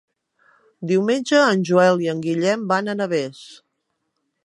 Diumenge 0.91 1.43
en 1.49 1.63
Joel 1.71 2.03
i 2.07 2.11
en 2.15 2.25
Guillem 2.27 2.67
van 2.75 2.91
a 2.91 2.97
Navès. 3.01 3.47